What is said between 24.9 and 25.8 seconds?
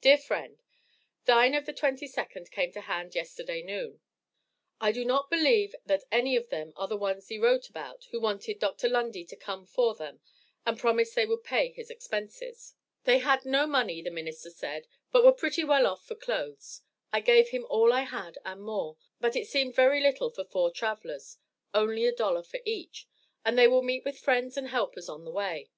on the way.